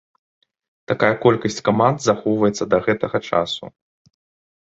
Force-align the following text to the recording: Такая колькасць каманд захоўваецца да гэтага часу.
Такая 0.91 1.09
колькасць 1.25 1.61
каманд 1.67 1.97
захоўваецца 2.07 2.63
да 2.71 2.77
гэтага 2.87 3.17
часу. 3.29 3.65